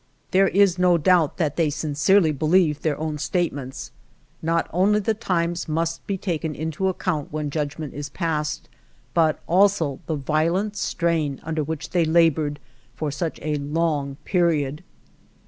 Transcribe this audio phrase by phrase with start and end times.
[0.31, 3.91] There is no doubt that they sincerely be lieved their own statements.
[4.41, 8.67] Not only the times must be taken into account when xviii INTRODUCTION judgment is passed,
[9.13, 12.59] but also the violent strain under which they labored
[12.95, 14.83] for such a long period.